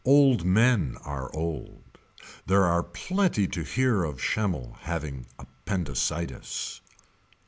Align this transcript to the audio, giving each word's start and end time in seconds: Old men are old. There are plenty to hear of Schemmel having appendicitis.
Old 0.03 0.43
men 0.43 0.97
are 1.03 1.29
old. 1.35 1.99
There 2.47 2.63
are 2.63 2.81
plenty 2.81 3.47
to 3.49 3.61
hear 3.61 4.03
of 4.03 4.19
Schemmel 4.19 4.77
having 4.79 5.27
appendicitis. 5.37 6.81